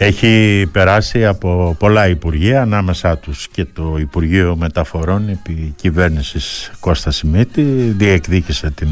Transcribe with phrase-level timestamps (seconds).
[0.00, 7.62] Έχει περάσει από πολλά Υπουργεία, ανάμεσά τους και το Υπουργείο Μεταφορών επί κυβέρνησης Κώστα Σιμίτη,
[7.96, 8.88] διεκδίκησε την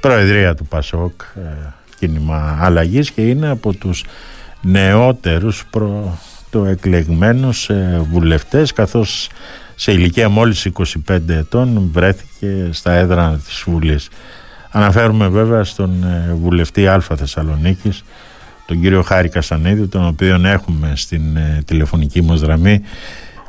[0.00, 1.40] Προεδρία του ΠΑΣΟΚ ε,
[1.98, 4.04] κίνημα αλλαγής και είναι από τους
[4.62, 6.18] νεότερους προ
[6.50, 9.28] το εκλεγμένους ε, βουλευτές καθώς
[9.74, 10.68] σε ηλικία μόλις
[11.08, 14.08] 25 ετών βρέθηκε στα έδρανα της Βουλής.
[14.70, 18.04] Αναφέρουμε βέβαια στον ε, βουλευτή Α Θεσσαλονίκης
[18.68, 22.82] τον κύριο Χάρη Κασανίδη, τον οποίο έχουμε στην ε, τηλεφωνική μας δραμή.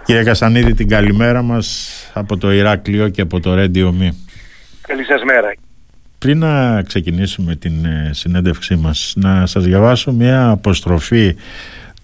[0.05, 4.17] Κύριε Κασανίδη, την καλημέρα μας από το Ηράκλειο και από το Ρέντιο Μη.
[4.81, 5.53] Καλή σας μέρα.
[6.17, 11.35] Πριν να ξεκινήσουμε την ε, συνέντευξή μας, να σας διαβάσω μια αποστροφή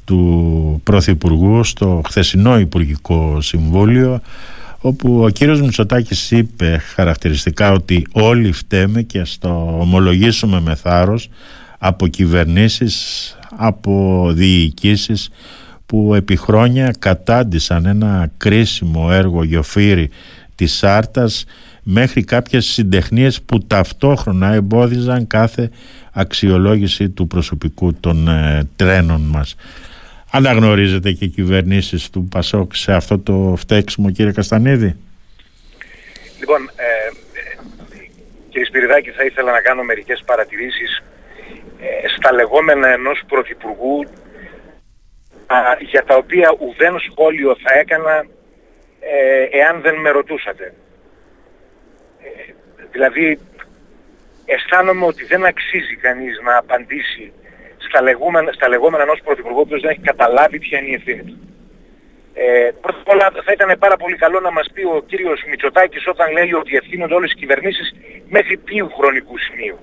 [0.05, 4.21] του Πρωθυπουργού στο χθεσινό Υπουργικό Συμβούλιο
[4.79, 11.29] όπου ο κύριος Μητσοτάκης είπε χαρακτηριστικά ότι όλοι φταίμε και στο ομολογήσουμε με θάρρος
[11.87, 15.29] από κυβερνήσεις, από διοικήσεις
[15.85, 20.09] που επί χρόνια κατάντησαν ένα κρίσιμο έργο γιοφύρι
[20.55, 21.45] της Άρτας
[21.83, 25.69] μέχρι κάποιες συντεχνίες που ταυτόχρονα εμπόδιζαν κάθε
[26.11, 29.55] αξιολόγηση του προσωπικού των ε, τρένων μας.
[30.31, 34.95] Αναγνωρίζετε και κυβερνήσεις του Πασόκ σε αυτό το φταίξιμο κύριε Καστανίδη;
[36.39, 37.57] Λοιπόν, ε, ε
[38.49, 41.14] κύριε Σπυριδάκη θα ήθελα να κάνω μερικές παρατηρήσεις ε,
[42.17, 44.05] στα λεγόμενα ενός πρωθυπουργού
[45.79, 48.25] για τα οποία ουδέν σχόλιο θα έκανα
[48.99, 50.73] ε, εάν δεν με ρωτούσατε.
[52.23, 52.53] Ε,
[52.91, 53.39] δηλαδή
[54.45, 57.33] αισθάνομαι ότι δεν αξίζει κανείς να απαντήσει
[57.77, 61.39] στα λεγόμενα, στα λεγόμενα ενός πρωθυπουργού που δεν έχει καταλάβει ποια είναι η ευθύνη του.
[62.33, 66.07] Ε, πρώτα απ' όλα θα ήταν πάρα πολύ καλό να μας πει ο κύριος Μητσοτάκης
[66.07, 67.95] όταν λέει ότι ευθύνονται όλες οι κυβερνήσεις
[68.29, 69.79] μέχρι ποιου χρονικού σημείου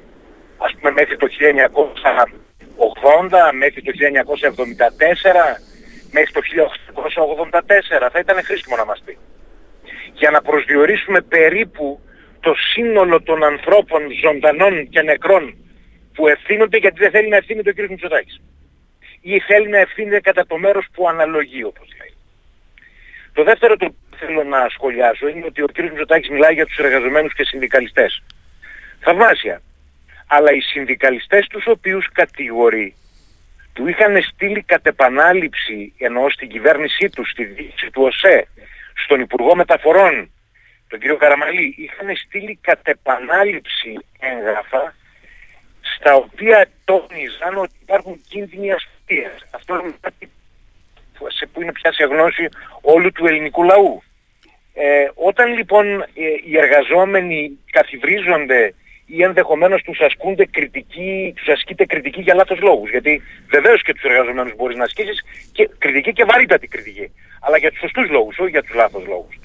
[0.64, 5.58] ας πούμε μέχρι το 1980, μέχρι το 1974,
[6.10, 8.08] μέχρι το 1884.
[8.12, 9.18] Θα ήταν χρήσιμο να μας πει.
[10.12, 12.00] Για να προσδιορίσουμε περίπου
[12.40, 15.56] το σύνολο των ανθρώπων ζωντανών και νεκρών
[16.14, 17.90] που ευθύνονται γιατί δεν θέλει να ευθύνεται ο κ.
[17.90, 18.40] Μητσοτάκης.
[19.20, 22.14] Ή θέλει να ευθύνεται κατά το μέρος που αναλογεί όπως λέει.
[23.32, 25.78] Το δεύτερο το που θέλω να σχολιάσω είναι ότι ο κ.
[25.78, 28.22] Μητσοτάκης μιλάει για τους εργαζομένους και συνδικαλιστές.
[29.00, 29.60] Θαυμάσια
[30.34, 32.94] αλλά οι συνδικαλιστές τους οποίους κατηγορεί
[33.72, 38.46] του είχαν στείλει κατ' επανάληψη ενώ στην κυβέρνησή τους, στη δίκηση του ΟΣΕ,
[39.04, 40.30] στον Υπουργό Μεταφορών,
[40.88, 44.94] τον κύριο Καραμαλή, είχαν στείλει κατ' επανάληψη έγγραφα
[45.80, 49.34] στα οποία τόνιζαν ότι υπάρχουν κίνδυνοι ασφαλείας.
[49.50, 50.30] Αυτό είναι κάτι
[51.52, 52.48] που είναι πια σε γνώση
[52.80, 54.02] όλου του ελληνικού λαού.
[54.74, 56.06] Ε, όταν λοιπόν ε,
[56.44, 58.74] οι εργαζόμενοι καθιβρίζονται
[59.06, 62.90] ή ενδεχομένως τους ασκούνται κριτική, τους ασκείται κριτική για λάθος λόγους.
[62.90, 67.12] Γιατί βεβαίως και τους εργαζομένους μπορείς να ασκήσεις και κριτική και βαρύτατη κριτική.
[67.40, 69.38] Αλλά για τους σωστούς λόγους, όχι για τους λάθος λόγους.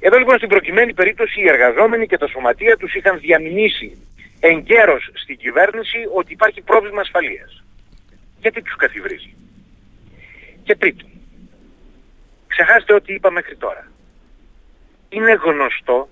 [0.00, 3.98] Εδώ λοιπόν στην προκειμένη περίπτωση οι εργαζόμενοι και τα σωματεία τους είχαν διαμηνήσει
[4.40, 7.64] εγκαίρως στην κυβέρνηση ότι υπάρχει πρόβλημα ασφαλείας.
[8.40, 9.34] Γιατί τους καθιβρίζει.
[10.62, 11.08] Και τρίτον,
[12.46, 13.90] ξεχάστε ό,τι είπα μέχρι τώρα.
[15.08, 16.08] Είναι γνωστό,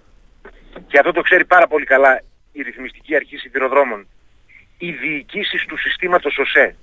[0.87, 4.07] και αυτό το ξέρει πάρα πολύ καλά η Ρυθμιστική Αρχή Σιδηροδρόμων,
[4.79, 6.77] οι διοικήσεις του συστήματος ΟΣΕ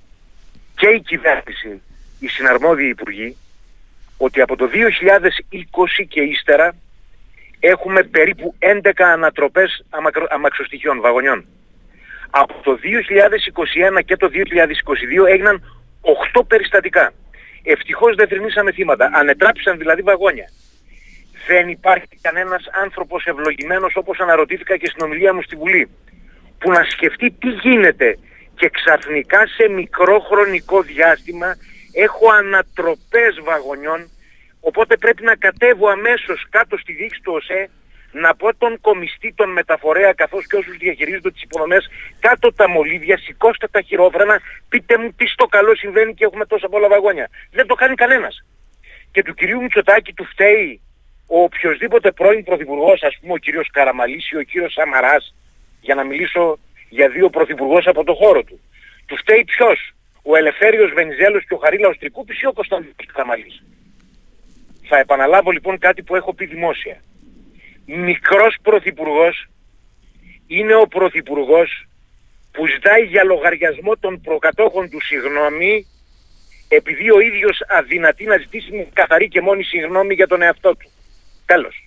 [0.75, 1.81] και η κυβέρνηση,
[2.19, 3.37] οι συναρμόδιοι υπουργοί,
[4.17, 6.75] ότι από το 2020 και ύστερα
[7.59, 9.85] έχουμε περίπου 11 ανατροπές
[10.29, 11.45] αμαξοστοιχειών, βαγονιών.
[12.29, 12.79] Από το
[13.97, 15.63] 2021 και το 2022 έγιναν
[16.35, 17.13] 8 περιστατικά.
[17.63, 19.09] Ευτυχώς δεν θρυνήσαμε θύματα.
[19.13, 20.49] Ανετράπησαν δηλαδή βαγόνια
[21.47, 25.89] δεν υπάρχει κανένας άνθρωπος ευλογημένος όπως αναρωτήθηκα και στην ομιλία μου στη Βουλή
[26.59, 28.17] που να σκεφτεί τι γίνεται
[28.55, 31.55] και ξαφνικά σε μικρό χρονικό διάστημα
[31.93, 34.09] έχω ανατροπές βαγονιών
[34.59, 37.69] οπότε πρέπει να κατέβω αμέσως κάτω στη δείξη του ΟΣΕ
[38.11, 41.89] να πω τον κομιστή, τον μεταφορέα καθώς και όσους διαχειρίζονται τις υποδομές
[42.19, 44.39] κάτω τα μολύβια, σηκώστε τα χειρόφρενα,
[44.69, 47.29] πείτε μου τι στο καλό συμβαίνει και έχουμε τόσα πολλά βαγόνια.
[47.51, 48.45] Δεν το κάνει κανένας.
[49.11, 50.81] Και του κυρίου Μητσοτάκη του φταίει
[51.31, 55.35] ο οποιοδήποτε πρώην πρωθυπουργός, ας πούμε ο κύριος Καραμαλής ή ο κύριος Σαμαράς,
[55.81, 56.59] για να μιλήσω
[56.89, 58.59] για δύο πρωθυπουργούς από το χώρο του.
[59.05, 59.93] Του φταίει ποιος,
[60.23, 63.63] ο Ελευθέριος Βενιζέλος και ο Χαρίλαος Τρικούπης ή ο Κωνσταντίνος Καραμαλής;
[64.87, 67.01] Θα επαναλάβω λοιπόν κάτι που έχω πει δημόσια.
[67.85, 69.47] Μικρός πρωθυπουργός
[70.47, 71.87] είναι ο πρωθυπουργός
[72.51, 75.85] που ζητάει για λογαριασμό των προκατόχων του συγγνώμη
[76.67, 80.91] επειδή ο ίδιος αδυνατεί να ζητήσει καθαρή και μόνη συγγνώμη για τον εαυτό του.
[81.49, 81.83] Τέλος.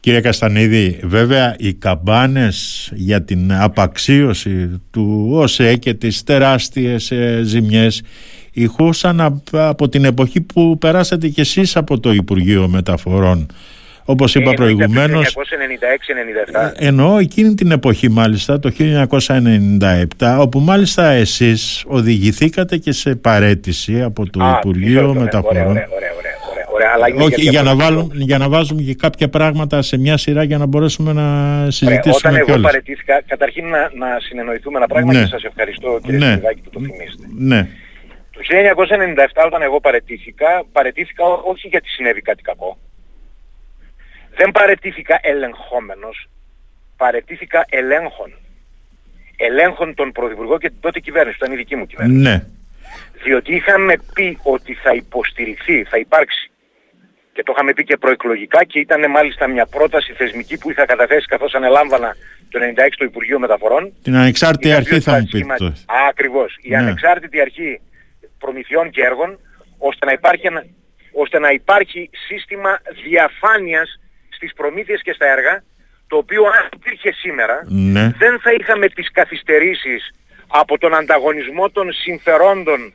[0.00, 8.02] Κύριε Καστανίδη, βέβαια οι καμπάνες για την απαξίωση του ΟΣΕ και τις τεράστιες ε, ζημιές
[8.52, 13.46] ηχούσαν από την εποχή που περάσατε κι εσείς από το Υπουργείο Μεταφορών.
[14.04, 16.72] Όπως είπα Ε, προηγουμένως, 1996-97.
[16.74, 24.30] εννοώ εκείνη την εποχή μάλιστα, το 1997, όπου μάλιστα εσείς οδηγηθήκατε και σε παρέτηση από
[24.30, 25.54] το Α, Υπουργείο ωραία, Μεταφορών.
[25.56, 26.01] Ωραία, ωραία, ωραία,
[26.82, 28.06] ωραία, ωραία, αλλά είναι Όχι, για για να, διαφορετικό.
[28.08, 31.70] βάλουμε, για να βάζουμε και κάποια πράγματα σε μια σειρά για να μπορέσουμε να Ωραία,
[31.70, 32.62] συζητήσουμε όταν εγώ κιόλας.
[32.70, 35.20] παρετήθηκα, καταρχήν να, να συνεννοηθούμε ένα πράγμα Ναι.
[35.20, 36.24] και σας ευχαριστώ κύριε Ναι.
[36.26, 37.26] Σπυριδάκη που το θυμίσετε.
[37.36, 37.68] Ναι,
[38.34, 42.78] Το 1997 όταν εγώ παρετήθηκα, παρετήθηκα ό- όχι γιατί συνέβη κάτι κακό.
[44.36, 46.28] Δεν παρετήθηκα ελεγχόμενος,
[46.96, 48.32] παρετήθηκα ελέγχων.
[49.36, 52.20] Ελέγχων τον Πρωθυπουργό και την τότε κυβέρνηση, που ήταν η δική μου κυβέρνηση.
[52.20, 52.44] ναι,
[53.24, 56.50] Διότι είχαμε πει ότι θα υποστηριχθεί, θα υπάρξει.
[57.32, 61.26] Και το είχαμε πει και προεκλογικά και ήταν μάλιστα μια πρόταση θεσμική που είχα καταθέσει
[61.26, 62.16] καθώς ανελάμβανα
[62.50, 63.92] το 96 το Υπουργείο Μεταφορών.
[64.02, 65.70] την ανεξάρτητη Είχα αρχή πει ότι θα μου σχημα- πείτε.
[65.86, 66.58] Α, Ακριβώς.
[66.62, 66.76] Η Ναι.
[66.76, 67.80] ανεξάρτητη αρχή
[68.38, 69.38] προμηθειών και έργων
[69.78, 70.64] ώστε να υπάρχει, ένα-
[71.12, 75.62] ώστε να υπάρχει σύστημα διαφάνειας στις προμήθειες και στα έργα
[76.06, 80.10] το οποίο αν υπήρχε σήμερα Ναι, δεν θα είχαμε τις καθυστερήσεις
[80.46, 82.92] από τον ανταγωνισμό των συμφερόντων,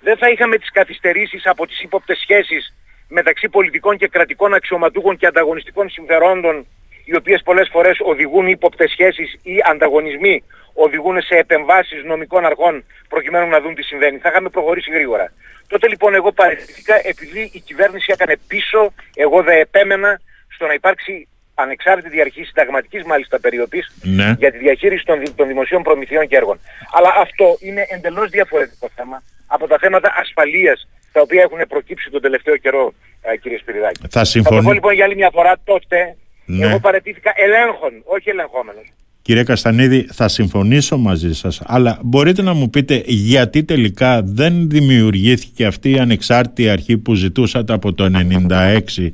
[0.00, 2.74] δεν θα είχαμε τις καθυστερήσεις από τις ύποπτες σχέσεις
[3.18, 6.66] μεταξύ πολιτικών και κρατικών αξιωματούχων και ανταγωνιστικών συμφερόντων,
[7.04, 10.42] οι οποίες πολλές φορές οδηγούν ύποπτες σχέσεις ή ανταγωνισμοί
[10.74, 14.18] οδηγούν σε επεμβάσεις νομικών αρχών προκειμένου να δουν τι συμβαίνει.
[14.18, 15.32] Θα είχαμε προχωρήσει γρήγορα.
[15.68, 20.20] Τότε λοιπόν εγώ παραιτήθηκα επειδή η κυβέρνηση έκανε πίσω, εγώ δεν επέμενα
[20.54, 24.34] στο να υπάρξει ανεξάρτητη αρχή συνταγματικής μάλιστα περιοπής ναι.
[24.38, 26.60] για τη διαχείριση των, δη- των δημοσίων προμηθειών και έργων.
[26.92, 32.20] Αλλά αυτό είναι εντελώς διαφορετικό θέμα από τα θέματα ασφαλείας τα οποία έχουν προκύψει τον
[32.20, 32.84] τελευταίο καιρό,
[33.22, 34.00] ε, κύριε Σπυριδάκη.
[34.00, 34.72] Θα Θα το πω συμφωνήσω.
[34.72, 36.66] λοιπόν για άλλη μια φορά τότε, Ναι.
[36.66, 38.84] εγώ παρετήθηκα ελέγχων, όχι ελεγχόμενος.
[39.22, 45.66] Κύριε Καστανίδη, θα συμφωνήσω μαζί σας, αλλά μπορείτε να μου πείτε γιατί τελικά δεν δημιουργήθηκε
[45.66, 49.12] αυτή η ανεξάρτητη αρχή που ζητούσατε από το 1996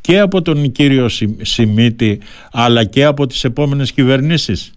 [0.00, 2.20] και από τον κύριο Σι- Σιμίτη,
[2.52, 4.72] αλλά και από τις επόμενες κυβερνήσεις;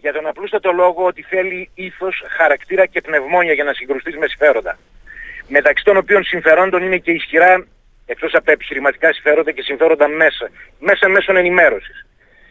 [0.00, 4.78] Για τον απλούστατο λόγο ότι θέλει ήθος, χαρακτήρα και πνευμόνια για να συγκρουστείς με συμφέροντα.
[5.48, 7.66] Μεταξύ των οποίων συμφερόντων είναι και ισχυρά,
[8.06, 12.06] εκτός από τα επιχειρηματικά συμφέροντα και συμφέροντα μέσα, μέσα μέσων ενημέρωσης.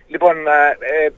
[0.07, 1.11] Λοιπόν, α, ε,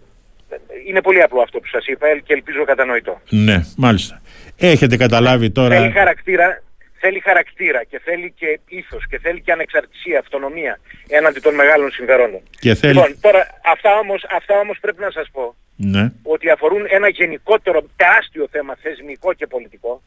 [0.87, 3.21] είναι πολύ απλό αυτό που σας είπα ε, και ελπίζω κατανοητό.
[3.29, 4.21] Ναι, μάλιστα.
[4.57, 5.75] Έχετε καταλάβει τώρα...
[5.75, 6.63] Θέλει χαρακτήρα,
[6.99, 12.41] θέλει χαρακτήρα και θέλει και ήθος και θέλει και ανεξαρτησία, αυτονομία έναντι των μεγάλων συμφερόντων.
[12.59, 12.93] Και θέλει...
[12.93, 17.83] Λοιπόν, τώρα αυτά όμως, αυτά όμως πρέπει να σας πω Ναι, ότι αφορούν ένα γενικότερο
[17.95, 20.01] τεράστιο θέμα θεσμικό και πολιτικό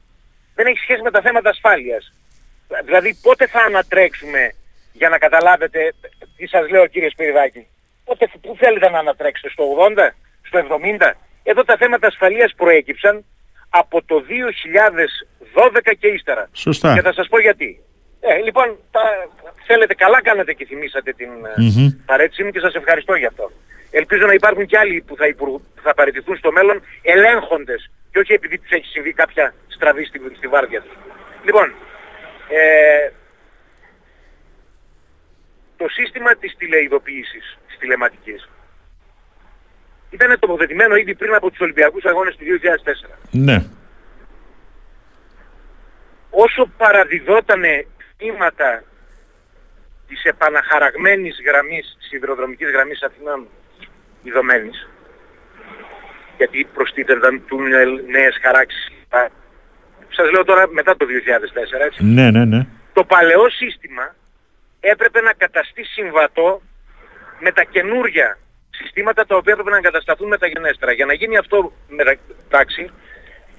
[0.56, 2.12] δεν έχει σχέση με τα θέματα ασφάλειας.
[2.85, 4.43] Δηλαδή πότε θα ανατρέξουμε
[4.93, 5.81] για να καταλάβετε
[6.37, 7.67] τι σας λέω κύριε Σπυριδάκη.
[8.05, 9.64] Πότε, πού θέλετε να ανατρέξετε, στο
[9.97, 10.08] 80,
[10.43, 11.12] στο 70.
[11.43, 13.25] Εδώ τα θέματα ασφαλείας προέκυψαν
[13.70, 16.49] από το 2012 και ύστερα.
[16.53, 16.94] σωστά.
[16.94, 17.81] Και θα σας πω γιατί.
[18.20, 19.00] Ε, λοιπόν, τα,
[19.67, 21.88] θέλετε καλά κάνατε και θυμήσατε την ε, Μμμ.
[22.06, 23.50] παρέτησή μου και σας ευχαριστώ γι' αυτό.
[23.91, 28.22] Ελπίζω να υπάρχουν και άλλοι που θα, υπουργ- που θα παραιτηθούν στο μέλλον ελέγχοντες και
[28.22, 30.92] όχι επειδή τους έχει συμβεί κάποια στραβή στη, στη βάρδια τους.
[31.44, 31.74] Λοιπόν,
[32.48, 33.10] ε,
[35.76, 38.48] το σύστημα της τηλεειδοποίησης, της τηλεματικής,
[40.10, 43.64] ήταν τοποθετημένο ήδη πριν από τους Ολυμπιακούς Αγώνες του 2004 Ναι,
[46.30, 47.86] όσο παραδιδότανε
[48.16, 48.85] θύματα
[50.08, 53.49] της επαναχαραγμένης γραμμής, σιδηροδρομικής γραμμής Αθηνών
[54.23, 54.88] ιδωμένης,
[56.37, 58.88] γιατί προστίθενταν τούνελ, νέες χαράξεις.
[58.88, 59.14] κλπ.
[60.09, 62.05] Σας λέω τώρα μετά το 2004, έτσι.
[62.05, 62.66] ναι, ναι, ναι.
[62.93, 64.14] Το παλαιό σύστημα
[64.81, 66.62] έπρεπε να καταστεί συμβατό
[67.40, 68.38] με τα καινούρια
[68.71, 70.93] συστήματα τα οποία έπρεπε να εγκατασταθούν μεταγενέστερα.
[70.93, 72.90] Για να γίνει αυτό μεταξύ,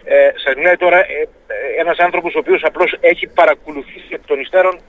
[0.03, 4.39] ε, σας μιλάει τώρα ε, ε, ένας άνθρωπος ο οποίος απλώς έχει παρακολουθήσει εκ των
[4.39, 4.79] υστέρων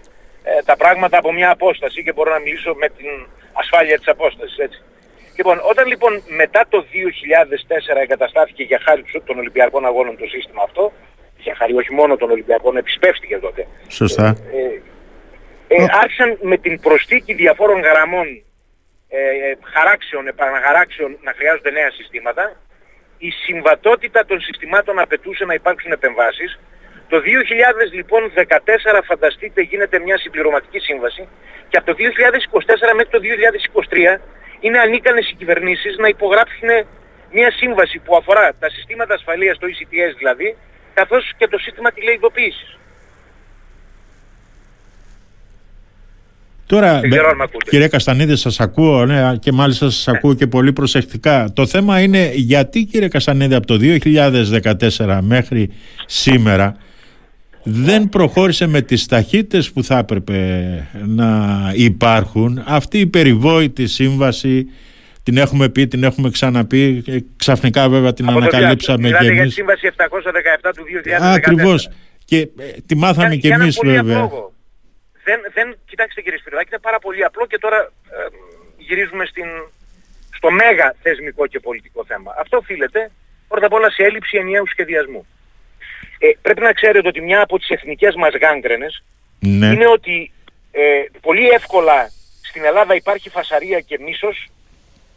[0.42, 3.10] ε, τα πράγματα από μια απόσταση και μπορώ να μιλήσω με την
[3.52, 4.82] ασφάλεια της απόστασης, έτσι.
[5.38, 10.62] Λοιπόν, όταν λοιπόν μετά το 2004 εγκαταστάθηκε για χάρη του- των Ολυμπιακών Αγώνων το σύστημα
[10.64, 10.92] αυτό,
[11.36, 13.66] για χάρη όχι μόνο των Ολυμπιακών, επισπεύστηκε τότε.
[13.88, 14.26] Σωστά.
[14.52, 18.26] Ε, ε, άρχισαν με την προσθήκη διαφόρων γραμμών
[19.08, 22.44] ε, ε, χαράξεων, επαναχαράξεων να χρειάζονται νέα συστήματα.
[23.18, 26.58] Η συμβατότητα των συστημάτων απαιτούσε να υπάρξουν επεμβάσεις.
[27.08, 31.28] Το 2000 λοιπόν 14 φανταστείτε γίνεται μια συμπληρωματική σύμβαση
[31.68, 34.20] και από το 2024 μέχρι το 2023
[34.60, 36.68] είναι ανίκανες οι κυβερνήσεις να υπογράψουν
[37.32, 40.56] μια σύμβαση που αφορά τα συστήματα ασφαλείας, το ECTS δηλαδή,
[40.94, 42.78] καθώς και το σύστημα τηλεειδοποίησης.
[46.66, 47.70] Τώρα, Δεν ξέρω αν μ' ακούτε.
[47.70, 51.52] κύριε Καστανίδη, σας ακούω ναι, και μάλιστα σας ακούω και πολύ προσεκτικά.
[51.54, 55.72] Το θέμα είναι γιατί, κύριε Καστανίδη, από το 2014 μέχρι
[56.06, 56.76] σήμερα
[57.70, 60.38] δεν προχώρησε με τις ταχύτητες που θα έπρεπε
[61.06, 61.28] να
[61.74, 62.62] υπάρχουν.
[62.66, 64.66] Αυτή η περιβόητη σύμβαση
[65.22, 67.04] την έχουμε πει, την έχουμε ξαναπεί
[67.36, 71.90] ξαφνικά βέβαια την Από ανακαλύψαμε και εμείς για τη σύμβαση 717 του 2014 Ακριβώς.
[72.24, 72.48] Και ε,
[72.86, 74.28] τη μάθαμε και εμείς βέβαια.
[75.24, 78.16] δεν, δεν, κοιτάξτε κύριε Σπυριδάκη, είναι πάρα πολύ απλό και τώρα ε,
[78.78, 79.44] γυρίζουμε στην,
[80.36, 82.34] στο μέγα θεσμικό και πολιτικό θέμα.
[82.40, 83.10] Αυτό οφείλεται
[83.48, 85.26] πρώτα απ' όλα σε έλλειψη ενιαίου σχεδιασμού.
[86.18, 89.04] Ε, πρέπει να ξέρετε ότι μια από τις εθνικές μας γάγκρενες
[89.38, 89.66] ναι.
[89.66, 90.32] είναι ότι
[90.70, 92.10] ε, πολύ εύκολα
[92.42, 94.48] στην Ελλάδα υπάρχει φασαρία και μίσος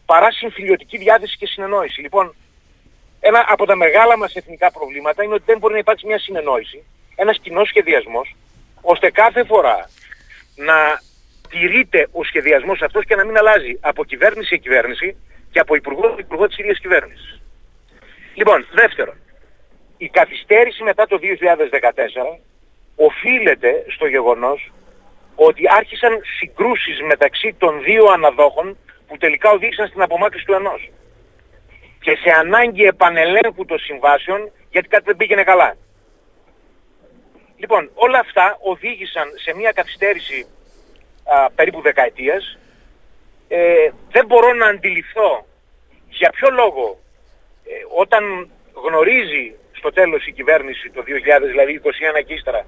[0.05, 2.01] παρά συμφιλιωτική διάθεση και συνεννόηση.
[2.01, 2.35] Λοιπόν,
[3.19, 6.83] ένα από τα μεγάλα μας εθνικά προβλήματα είναι ότι δεν μπορεί να υπάρξει μια συνεννόηση,
[7.15, 8.35] ένας κοινός σχεδιασμός,
[8.81, 9.89] ώστε κάθε φορά
[10.55, 11.01] να
[11.49, 15.15] τηρείται ο σχεδιασμός αυτός και να μην αλλάζει από κυβέρνηση σε κυβέρνηση
[15.51, 17.41] και από υπουργό σε υπουργό της ίδιας κυβέρνησης.
[18.33, 19.30] Λοιπόν, δεύτερον, η
[20.51, 21.19] καθυστέρηση μετά το
[22.35, 22.39] 2014
[22.95, 24.71] οφείλεται στο γεγονός
[25.35, 28.77] ότι άρχισαν συγκρούσεις μεταξύ των δύο αναδόχων
[29.07, 30.91] που τελικά οδήγησαν στην απομάκρυνση του ενός.
[32.01, 35.75] Και σε ανάγκη επανελέγχου των συμβάσεων γιατί κάτι δεν πήγαινε καλά.
[37.57, 40.45] Λοιπόν, όλα αυτά οδήγησαν σε μια καθυστέρηση
[41.23, 42.57] α, περίπου δεκαετίας.
[43.47, 45.45] Ε, δεν μπορώ να αντιληφθώ
[46.09, 46.99] για ποιο λόγο
[47.65, 52.61] ε, όταν γνωρίζει στο τέλος η κυβέρνηση το 2000, δηλαδή 21 και ύστερα,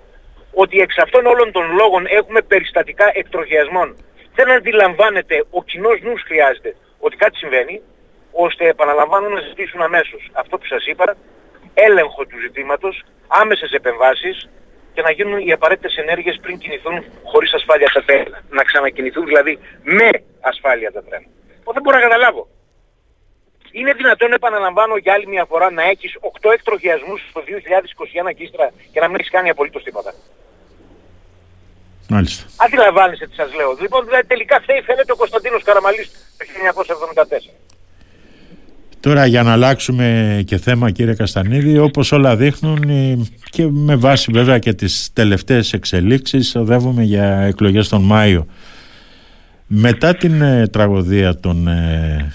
[0.53, 3.88] ότι εξ αυτών όλων των λόγων έχουμε περιστατικά εκτροχιασμών.
[4.36, 7.82] Δεν αντιλαμβάνεται, ο κοινός νους χρειάζεται ότι κάτι συμβαίνει,
[8.32, 11.15] ώστε επαναλαμβάνω να ζητήσουν αμέσως αυτό που σας είπα,
[11.74, 14.50] έλεγχο του ζητήματος, άμεσες επεμβάσεις,
[14.93, 18.41] και να γίνουν οι απαραίτητες ενέργειες πριν κινηθούν χωρίς ασφάλεια τα τρένα.
[18.50, 20.10] Να ξανακινηθούν δηλαδή με
[20.41, 21.25] ασφάλεια τα τρένα.
[21.74, 22.48] δεν μπορώ να καταλάβω.
[23.77, 28.67] Είναι δυνατόν, επαναλαμβάνω για άλλη μια φορά, να έχεις 8 εκτροχιασμούς το 2021 και ύστερα
[28.91, 30.11] και να μην έχεις κάνει απολύτως τίποτα.
[32.09, 32.43] Μάλιστα.
[32.65, 33.77] Αντιλαμβάνεστε τι σας λέω.
[33.81, 37.53] Λοιπόν, δηλαδή τελικά φταίει φαίνεται ο Κωνσταντίνος Καραμαλής το 1974.
[38.99, 40.07] Τώρα για να αλλάξουμε
[40.45, 42.81] και θέμα κύριε Καστανίδη, όπως όλα δείχνουν
[43.49, 48.47] και με βάση βέβαια και τις τελευταίες εξελίξεις οδεύουμε για εκλογές τον Μάιο.
[49.67, 52.33] Μετά την ε, τραγωδία των ε,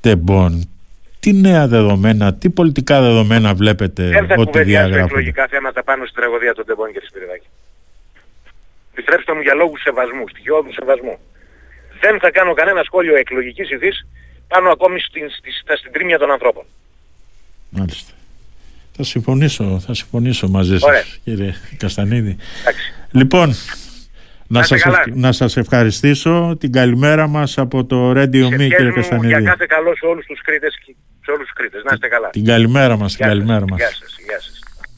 [0.00, 0.68] τεμπών,
[1.20, 6.54] τι νέα δεδομένα, τι πολιτικά δεδομένα βλέπετε ότι διαγράφονται; Δεν εκλογικά θέματα πάνω στην τραγωδία
[6.54, 7.46] των τεμπών και Σπυριδάκη.
[8.92, 11.18] Επιτρέψτε μου για λόγους σεβασμού, στοιχειώδους σεβασμού.
[12.00, 14.06] Δεν θα κάνω κανένα σχόλιο εκλογικής ηθής
[14.48, 16.64] πάνω ακόμη στην, στην, στην τρίμια των ανθρώπων.
[17.70, 18.12] Μάλιστα.
[18.96, 22.36] Θα συμφωνήσω, θα συμφωνήσω μαζί σας κύριε Καστανίδη.
[22.60, 22.92] Εντάξει.
[23.10, 23.54] Λοιπόν,
[24.52, 29.28] να, σας, να σας ευχαριστήσω την καλημέρα μας από το Radio Me κύριε Καστανίδη.
[29.28, 30.78] Για κάθε καλό σε όλους τους Κρήτες,
[31.24, 31.82] σε όλους τους Κρήτες.
[31.84, 32.30] Να είστε καλά.
[32.30, 33.78] Την καλημέρα μας, την καλημέρα μας.
[33.78, 34.59] Γεια σας, γεια σας.